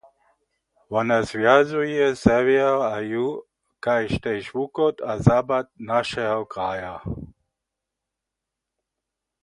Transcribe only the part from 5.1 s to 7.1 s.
zapad našeho kraja.